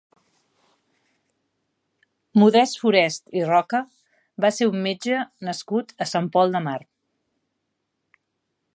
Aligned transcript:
Modest 2.43 2.79
Furest 2.83 3.29
i 3.41 3.45
Roca 3.51 3.83
va 4.47 4.53
ser 4.57 4.71
un 4.73 4.81
metge 4.89 5.23
nascut 5.51 5.97
a 6.07 6.09
Sant 6.15 6.35
Pol 6.39 6.57
de 6.57 6.67
Mar. 6.71 6.79